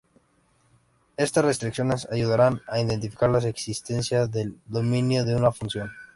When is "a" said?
2.67-2.79